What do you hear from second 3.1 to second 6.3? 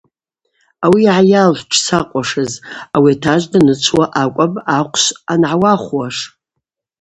атажв данычвуа акӏвпӏ ахъвшв ангӏауахвуаш.